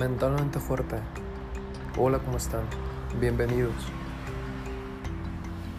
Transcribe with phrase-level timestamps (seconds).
[0.00, 0.96] mentalmente fuerte.
[1.98, 2.62] Hola, ¿cómo están?
[3.20, 3.74] Bienvenidos.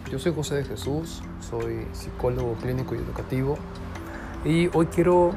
[0.08, 3.58] Yo soy José de Jesús, soy psicólogo clínico y educativo
[4.44, 5.32] y hoy quiero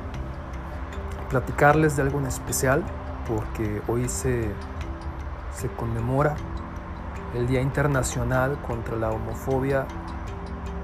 [1.31, 2.83] platicarles de algo en especial
[3.27, 4.51] porque hoy se,
[5.51, 6.35] se conmemora
[7.33, 9.87] el Día Internacional contra la Homofobia,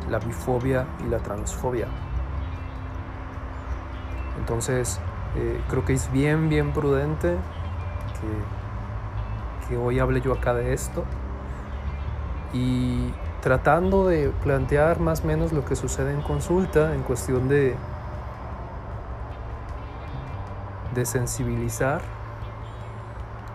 [0.09, 1.87] la Bifobia y la Transfobia.
[4.39, 4.99] Entonces,
[5.35, 7.37] eh, creo que es bien, bien prudente
[9.67, 11.05] que, hoy hable yo acá de esto
[12.53, 17.75] y tratando de plantear más o menos lo que sucede en consulta en cuestión de,
[20.93, 22.01] de sensibilizar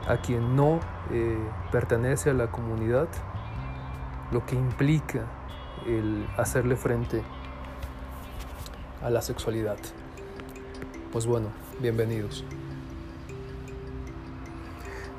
[0.08, 0.80] a quien no
[1.12, 1.38] eh,
[1.70, 3.08] pertenece a la comunidad,
[4.32, 5.24] lo que implica
[5.86, 7.22] el hacerle frente
[9.02, 9.76] a la sexualidad.
[11.12, 11.48] Pues bueno,
[11.80, 12.44] bienvenidos.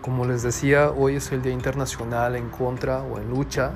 [0.08, 3.73] Como les decía, hoy es el Día Internacional en contra o en lucha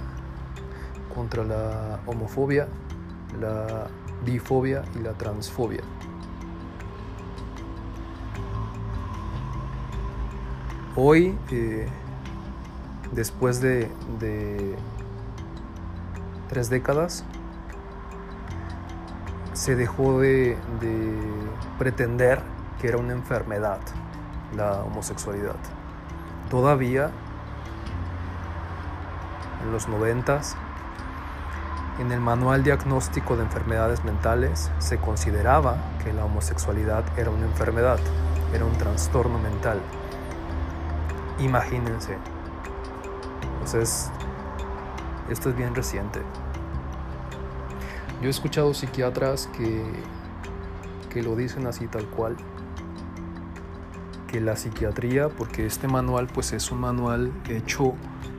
[1.14, 2.70] contra la homofobia,
[3.38, 3.88] la
[4.24, 5.82] bifobia y la transfobia.
[10.96, 11.90] Hoy, eh,
[13.12, 13.92] después de,
[16.48, 17.26] tres décadas,
[19.52, 21.14] se dejó de, de,
[21.78, 22.40] pretender
[22.80, 23.82] que era una enfermedad
[24.56, 25.58] la homosexualidad.
[26.52, 27.10] Todavía
[29.64, 30.58] en los noventas,
[31.98, 38.00] en el manual diagnóstico de enfermedades mentales se consideraba que la homosexualidad era una enfermedad,
[38.54, 39.80] era un trastorno mental.
[41.40, 42.18] Imagínense.
[43.54, 44.12] Entonces,
[45.30, 46.22] esto es bien reciente.
[48.20, 49.86] Yo he escuchado psiquiatras que,
[51.10, 52.36] que lo dicen así tal cual,
[54.32, 57.96] que la psiquiatría, porque este manual pues es un manual hecho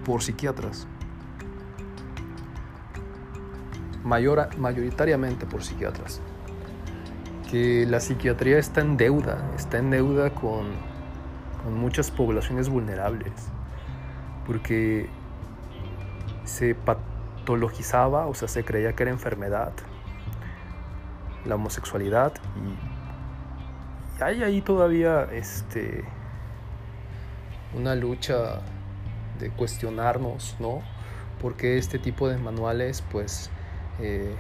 [0.06, 0.86] por psiquiatras,
[4.02, 6.22] mayor, mayoritariamente por psiquiatras,
[7.50, 10.68] que la psiquiatría está en deuda, está en deuda con,
[11.62, 13.32] con muchas poblaciones vulnerables,
[14.46, 15.10] porque
[16.44, 19.72] se patologizaba, o sea, se creía que era enfermedad,
[21.44, 22.91] la homosexualidad y
[24.22, 26.04] hay ahí todavía este,
[27.74, 28.60] una lucha
[29.38, 30.82] de cuestionarnos, ¿no?
[31.40, 33.50] Porque este tipo de manuales, pues,
[34.00, 34.34] eh,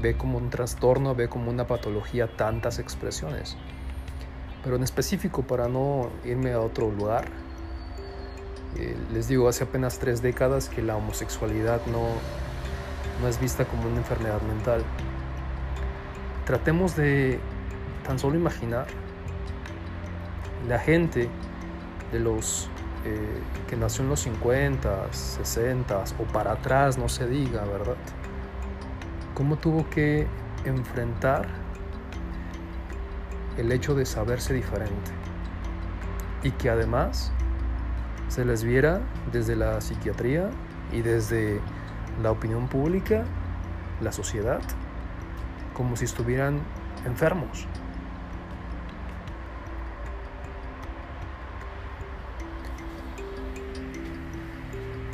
[0.00, 3.56] ve como un trastorno, ve como una patología tantas expresiones.
[4.64, 7.26] Pero en específico, para no irme a otro lugar,
[8.76, 12.08] eh, les digo, hace apenas tres décadas que la homosexualidad no,
[13.20, 14.82] no es vista como una enfermedad mental.
[16.46, 17.38] Tratemos de
[18.02, 18.86] tan solo imaginar
[20.68, 21.28] la gente
[22.12, 22.70] de los
[23.04, 27.96] eh, que nació en los 50, 60 o para atrás, no se diga, ¿verdad?
[29.34, 30.26] ¿Cómo tuvo que
[30.64, 31.48] enfrentar
[33.56, 35.10] el hecho de saberse diferente?
[36.44, 37.32] Y que además
[38.28, 39.00] se les viera
[39.32, 40.50] desde la psiquiatría
[40.92, 41.60] y desde
[42.22, 43.24] la opinión pública,
[44.00, 44.60] la sociedad,
[45.74, 46.60] como si estuvieran
[47.04, 47.66] enfermos.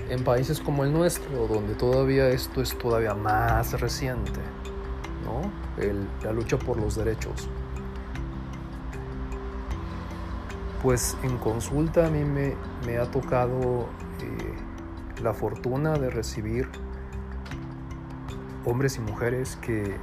[0.08, 4.40] En países como el nuestro, donde todavía esto es todavía más reciente,
[5.24, 5.50] ¿no?
[6.24, 7.48] La lucha por los derechos.
[10.82, 12.54] Pues en consulta a mí me,
[12.86, 13.88] me ha tocado
[14.22, 14.54] eh,
[15.22, 16.68] la fortuna de recibir
[18.64, 19.96] hombres y mujeres que,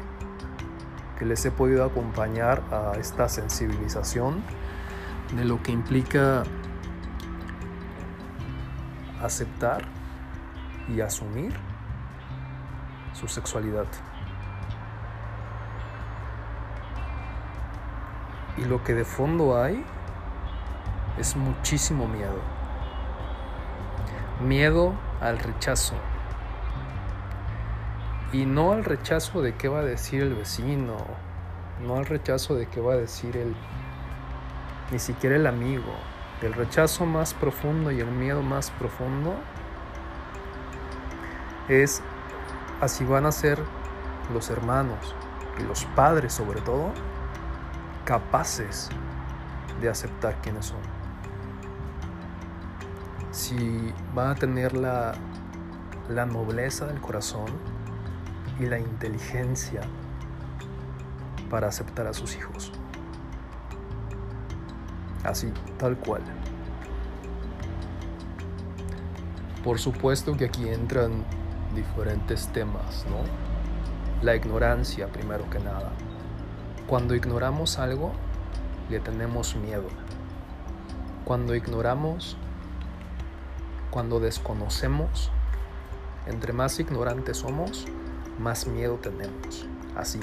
[1.18, 4.44] que les he podido acompañar a esta sensibilización
[5.36, 6.44] de lo que implica
[9.22, 9.95] aceptar
[10.90, 11.54] y asumir
[13.14, 13.88] su sexualidad.
[18.58, 19.84] Y lo que de fondo hay
[21.18, 22.40] es muchísimo miedo.
[24.42, 25.96] Miedo al rechazo.
[28.32, 30.98] Y no al rechazo de qué va a decir el vecino,
[31.82, 33.56] no al rechazo de qué va a decir el
[34.92, 35.94] ni siquiera el amigo.
[36.42, 39.36] El rechazo más profundo y el miedo más profundo
[41.70, 42.02] es
[42.82, 43.60] así van a ser
[44.34, 45.16] los hermanos
[45.60, 46.92] y los padres sobre todo
[48.06, 48.90] capaces
[49.82, 50.80] de aceptar quiénes son.
[53.32, 55.14] Si van a tener la,
[56.10, 57.48] la nobleza del corazón
[58.60, 59.82] y la inteligencia
[61.50, 62.72] para aceptar a sus hijos.
[65.24, 66.22] Así, tal cual.
[69.64, 71.26] Por supuesto que aquí entran
[71.76, 73.18] diferentes temas, ¿no?
[74.24, 75.92] La ignorancia, primero que nada.
[76.88, 78.14] Cuando ignoramos algo,
[78.90, 79.88] le tenemos miedo.
[81.26, 82.38] Cuando ignoramos,
[83.92, 85.32] cuando desconocemos,
[86.28, 87.86] entre más ignorantes somos,
[88.40, 89.68] más miedo tenemos.
[89.96, 90.20] Así.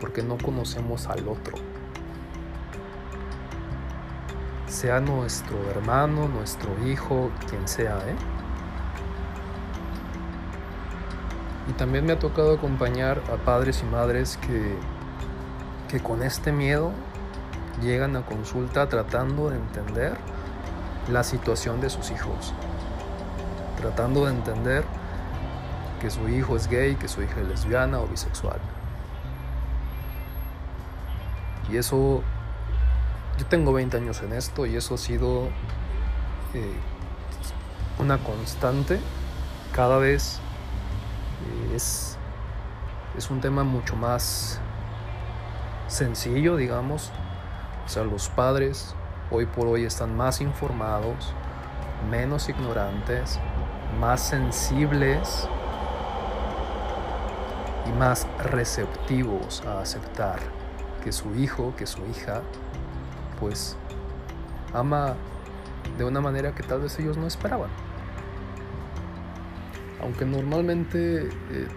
[0.00, 1.56] Porque no conocemos al otro.
[4.66, 8.39] Sea nuestro hermano, nuestro hijo, quien sea, ¿eh?
[11.70, 14.76] Y también me ha tocado acompañar a padres y madres que,
[15.88, 16.90] que con este miedo
[17.80, 20.16] llegan a consulta tratando de entender
[21.12, 22.52] la situación de sus hijos,
[23.80, 24.82] tratando de entender
[26.00, 28.58] que su hijo es gay, que su hija es lesbiana o bisexual.
[31.70, 32.24] Y eso,
[33.38, 35.44] yo tengo 20 años en esto y eso ha sido
[36.52, 36.74] eh,
[38.00, 38.98] una constante
[39.72, 40.40] cada vez
[43.16, 44.60] es, un tema mucho más
[45.88, 47.10] sencillo, digamos.
[47.84, 48.94] O sea, los padres
[49.30, 51.32] hoy por hoy están más informados,
[52.10, 53.38] menos ignorantes,
[54.00, 55.48] más sensibles
[57.86, 60.38] y más receptivos a aceptar
[61.02, 62.42] que su hijo, que su hija,
[63.38, 63.76] pues
[64.72, 65.14] ama
[65.98, 67.70] de una manera que tal vez ellos no esperaban
[70.02, 71.68] aunque normalmente eh,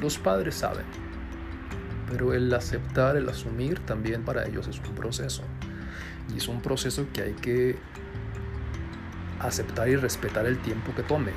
[0.00, 0.84] los padres saben,
[2.08, 5.42] pero el aceptar, el asumir también para ellos es un proceso.
[6.32, 7.78] Y es un proceso que hay que
[9.40, 11.32] aceptar y respetar el tiempo que tome.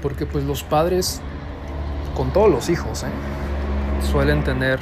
[0.00, 1.20] Porque pues los padres,
[2.16, 3.08] con todos los hijos, ¿eh?
[4.10, 4.80] suelen tener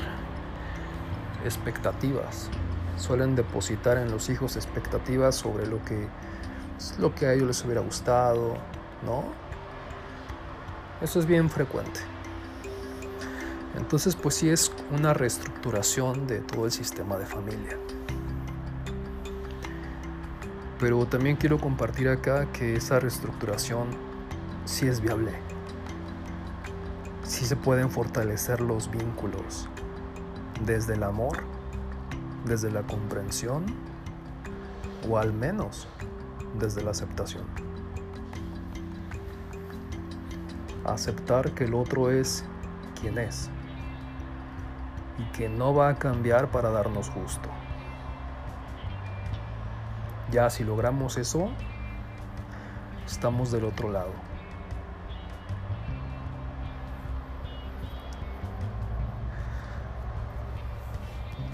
[1.44, 2.50] expectativas,
[2.96, 6.08] suelen depositar en los hijos expectativas sobre lo que
[6.98, 8.54] lo que a ellos les hubiera gustado,
[9.04, 9.24] ¿no?
[11.00, 12.00] Eso es bien frecuente.
[13.76, 17.78] Entonces, pues sí es una reestructuración de todo el sistema de familia.
[20.78, 23.88] Pero también quiero compartir acá que esa reestructuración
[24.64, 25.32] sí es viable.
[27.22, 29.68] Sí se pueden fortalecer los vínculos
[30.64, 31.38] desde el amor,
[32.44, 33.66] desde la comprensión
[35.08, 35.86] o al menos
[36.58, 37.44] desde la aceptación.
[40.84, 42.44] Aceptar que el otro es
[43.00, 43.50] quien es
[45.18, 47.48] y que no va a cambiar para darnos justo.
[50.30, 51.50] Ya si logramos eso,
[53.06, 54.12] estamos del otro lado.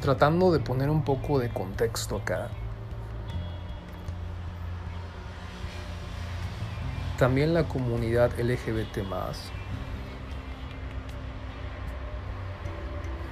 [0.00, 2.48] Tratando de poner un poco de contexto acá,
[7.18, 8.98] También la comunidad LGBT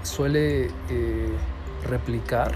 [0.03, 1.37] suele eh,
[1.87, 2.53] replicar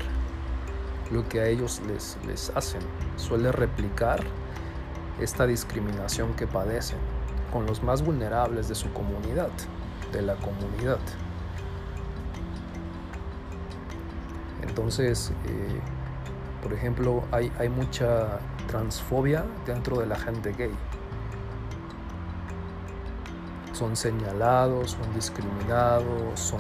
[1.11, 2.81] lo que a ellos les, les hacen,
[3.17, 4.25] suele replicar
[5.21, 6.99] esta discriminación que padecen
[7.53, 9.51] con los más vulnerables de su comunidad,
[10.13, 11.01] de la comunidad.
[14.63, 15.81] Entonces, eh,
[16.63, 20.71] por ejemplo, hay, hay mucha transfobia dentro de la gente gay
[23.79, 26.53] son señalados, son discriminados,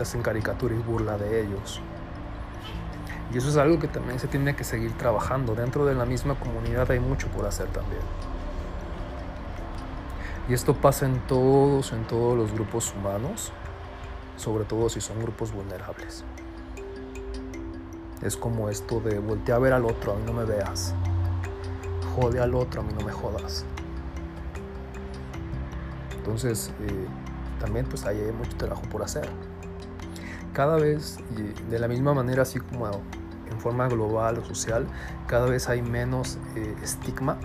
[0.00, 1.82] hacen caricatura y burla de ellos.
[3.32, 5.54] Y eso es algo que también se tiene que seguir trabajando.
[5.54, 8.00] Dentro de la misma comunidad hay mucho por hacer también.
[10.48, 13.52] Y esto pasa en todos, en todos los grupos humanos,
[14.36, 16.24] sobre todo si son grupos vulnerables.
[18.22, 20.94] Es como esto de voltear a ver al otro, a mí no me veas.
[22.14, 23.66] Jode al otro, a mí no me jodas.
[26.24, 27.06] Entonces, eh,
[27.60, 29.28] también pues hay mucho trabajo por hacer.
[30.54, 34.86] Cada vez, y de la misma manera, así como en forma global o social,
[35.26, 37.36] cada vez hay menos eh, estigma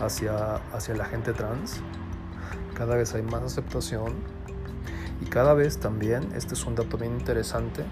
[0.00, 1.80] hacia, hacia la gente trans,
[2.74, 4.14] cada vez hay más aceptación
[5.20, 7.84] y cada vez también, este es un dato bien interesante,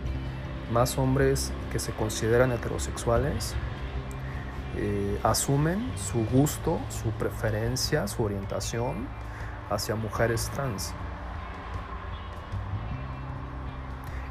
[0.73, 3.54] más hombres que se consideran heterosexuales
[4.76, 9.06] eh, asumen su gusto, su preferencia, su orientación
[9.70, 10.92] hacia mujeres trans.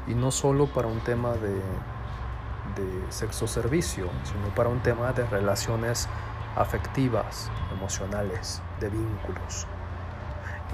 [0.06, 5.24] Y no solo para un tema de, de sexo servicio, sino para un tema de
[5.26, 6.08] relaciones
[6.56, 9.66] afectivas, emocionales, de vínculos.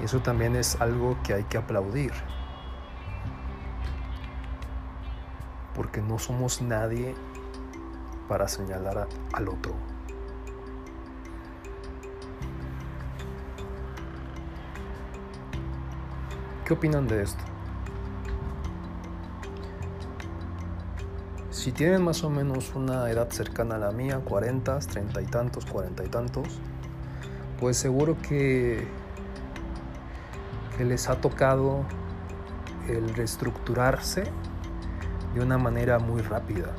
[0.00, 2.12] Y eso también es algo que hay que aplaudir.
[5.80, 7.14] porque no somos nadie
[8.30, 9.75] para señalar al otro.
[16.64, 17.42] ¿Qué opinan de esto?
[21.50, 25.66] Si tienen más o menos una edad cercana a la mía, 40, 30 y tantos,
[25.66, 26.60] 40 y tantos,
[27.58, 28.87] pues seguro que,
[30.78, 31.84] que les ha tocado
[32.88, 34.22] el reestructurarse
[35.34, 36.76] de una manera muy rápida.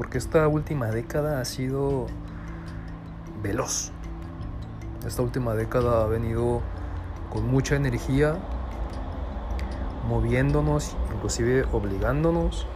[0.00, 2.06] Porque esta última década ha sido
[3.42, 3.92] veloz.
[5.06, 6.62] Esta última década ha venido
[7.28, 8.38] con mucha energía,
[10.08, 12.66] moviéndonos, inclusive obligándonos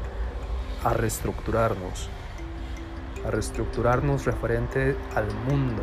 [0.85, 2.11] a reestructurarnos,
[3.27, 5.83] a reestructurarnos referente al mundo,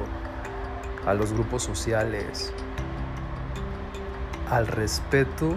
[1.07, 2.53] a los grupos sociales,
[4.47, 5.55] al respeto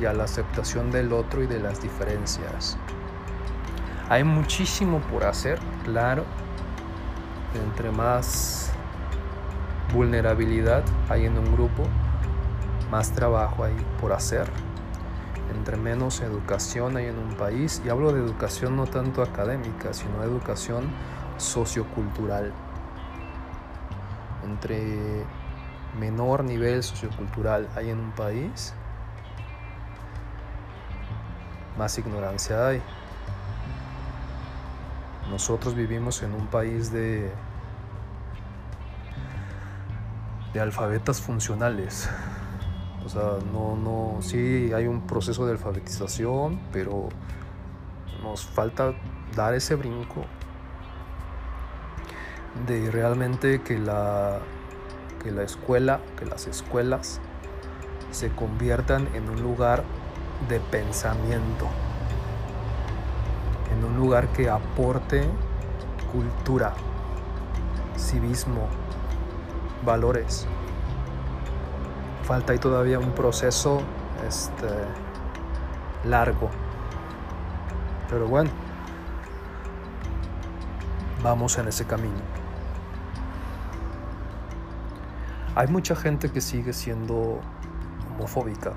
[0.00, 2.76] y a la aceptación del otro y de las diferencias.
[4.10, 6.24] Hay muchísimo por hacer, claro.
[7.54, 8.72] Entre más
[9.94, 11.84] vulnerabilidad hay en un grupo,
[12.90, 14.50] más trabajo hay por hacer.
[15.56, 20.24] Entre menos educación hay en un país, y hablo de educación no tanto académica, sino
[20.24, 20.90] educación
[21.36, 22.52] sociocultural.
[24.44, 25.24] Entre
[26.00, 28.74] menor nivel sociocultural hay en un país,
[31.78, 32.82] más ignorancia hay.
[35.30, 37.30] Nosotros vivimos en un país de,
[40.52, 42.10] de alfabetas funcionales.
[43.04, 47.08] O sea, no, no, sí hay un proceso de alfabetización, pero
[48.22, 48.92] nos falta
[49.34, 50.24] dar ese brinco
[52.66, 54.40] de realmente que la,
[55.22, 57.20] que la escuela, que las escuelas
[58.10, 59.84] se conviertan en un lugar
[60.48, 61.68] de pensamiento,
[64.00, 65.28] lugar que aporte
[66.10, 66.72] cultura,
[67.96, 68.66] civismo,
[69.84, 70.46] valores.
[72.24, 73.82] Falta ahí todavía un proceso
[74.26, 74.66] este,
[76.04, 76.50] largo.
[78.08, 78.50] Pero bueno,
[81.22, 82.20] vamos en ese camino.
[85.54, 87.40] Hay mucha gente que sigue siendo
[88.14, 88.72] homofóbica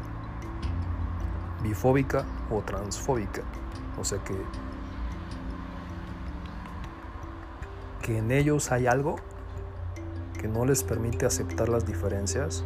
[1.63, 3.42] bifóbica o transfóbica.
[4.00, 4.36] O sea que,
[8.04, 9.16] que en ellos hay algo
[10.40, 12.64] que no les permite aceptar las diferencias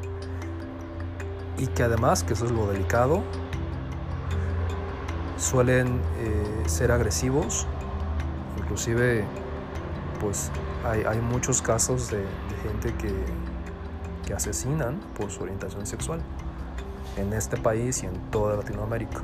[1.58, 3.22] y que además, que eso es lo delicado,
[5.38, 7.67] suelen eh, ser agresivos,
[8.58, 9.24] inclusive
[10.20, 10.51] pues
[10.84, 13.13] hay, muchos casos de, de gente que,
[14.25, 16.20] que asesinan por su orientación sexual
[17.17, 19.22] en este país y en toda Latinoamérica.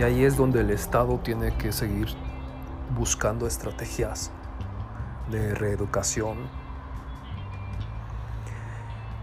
[0.00, 2.08] Y ahí es donde el Estado tiene que seguir
[2.96, 4.30] buscando estrategias
[5.30, 6.38] de reeducación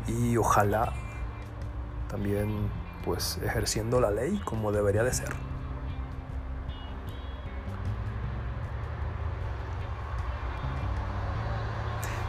[0.05, 0.93] y ojalá
[2.11, 2.69] también
[3.03, 5.29] pues ejerciendo la ley como debería de ser.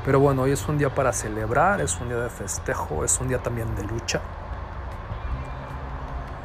[0.07, 3.29] Pero bueno, hoy es un día para celebrar, es un día de festejo, es un
[3.29, 4.23] día también de lucha.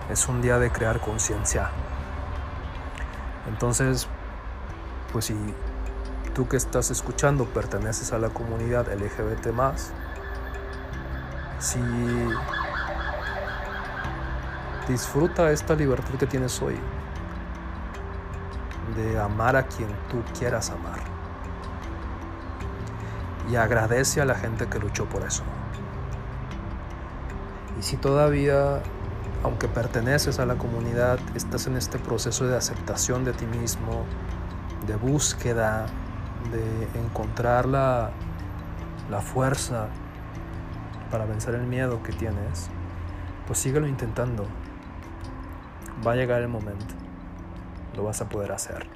[0.09, 1.69] Es un día de crear conciencia.
[3.47, 4.07] Entonces,
[5.11, 5.35] pues si
[6.33, 9.47] tú que estás escuchando perteneces a la comunidad LGBT
[11.59, 11.79] si
[14.87, 16.77] disfruta esta libertad que tienes hoy
[18.97, 20.99] de amar a quien tú quieras amar
[23.49, 25.43] y agradece a la gente que luchó por eso.
[27.79, 28.81] Y si todavía,
[29.43, 34.05] aunque perteneces a la comunidad, estás en este proceso de aceptación de ti mismo,
[34.87, 35.85] de búsqueda,
[36.51, 38.11] de encontrar la,
[39.09, 39.87] la fuerza
[41.11, 42.69] para vencer el miedo que tienes,
[43.45, 44.45] pues síguelo intentando.
[46.05, 46.95] Va a llegar el momento.
[47.95, 48.87] Lo vas a poder hacer,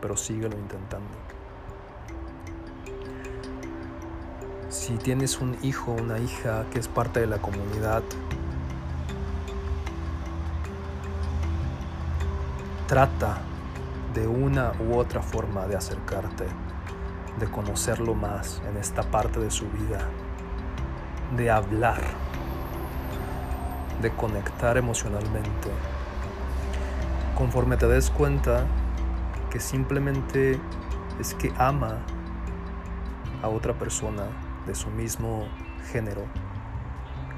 [0.00, 1.26] pero síguelo intentando.
[4.86, 8.02] si tienes un hijo o una hija que es parte de la comunidad,
[12.86, 13.38] trata
[14.14, 16.46] de una u otra forma de acercarte,
[17.38, 19.98] de conocerlo más en esta parte de su vida,
[21.36, 22.00] de hablar,
[24.00, 25.70] de conectar emocionalmente.
[27.36, 28.64] Conforme te des cuenta
[29.50, 30.60] que simplemente
[31.18, 31.98] es que ama
[33.42, 34.24] a otra persona,
[34.66, 35.46] de su mismo
[35.92, 36.22] género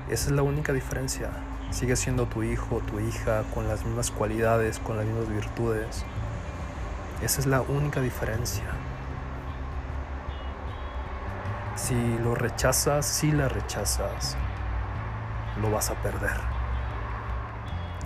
[0.09, 1.31] Esa es la única diferencia.
[1.71, 6.05] Sigue siendo tu hijo, tu hija, con las mismas cualidades, con las mismas virtudes.
[7.23, 8.65] Esa es la única diferencia.
[11.77, 14.37] Si lo rechazas, si la rechazas,
[15.61, 16.41] lo vas a perder.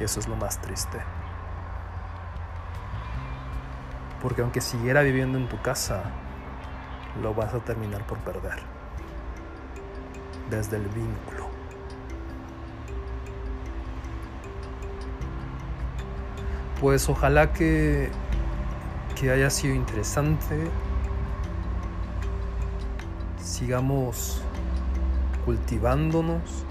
[0.00, 0.98] Y eso es lo más triste.
[4.20, 6.02] Porque aunque siguiera viviendo en tu casa,
[7.22, 8.60] lo vas a terminar por perder.
[10.50, 11.41] Desde el vínculo.
[16.82, 18.10] Pues ojalá que,
[19.14, 20.68] que haya sido interesante.
[23.40, 24.42] Sigamos
[25.44, 26.66] cultivándonos.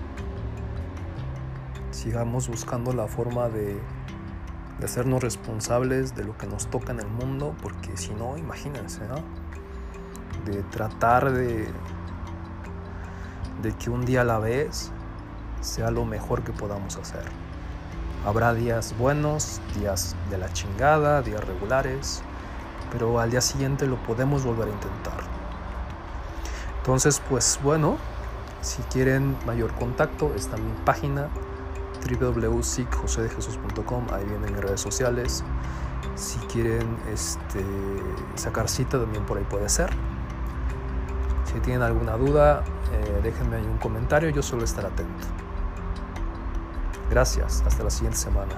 [1.91, 3.79] Sigamos buscando la forma de,
[4.79, 9.03] de hacernos responsables de lo que nos toca en el mundo, porque si no, imagínense.
[10.43, 11.69] De tratar de,
[13.61, 14.91] de que un día a la vez
[15.61, 17.23] sea lo mejor que podamos hacer.
[18.23, 22.21] Habrá días buenos, días de la chingada, días regulares,
[22.91, 25.23] pero al día siguiente lo podemos volver a intentar.
[26.77, 27.97] Entonces, pues bueno,
[28.61, 31.29] si quieren mayor contacto, está mi página
[32.07, 35.43] www.sicjosedejesus.com, ahí vienen mis redes sociales.
[36.13, 37.65] Si quieren este,
[38.35, 39.89] sacar cita, también por ahí puede ser.
[41.51, 42.63] Si tienen alguna duda,
[42.93, 45.25] eh, déjenme ahí un comentario, yo suelo estar atento.
[47.11, 48.55] Gracias, hasta la siguiente semana.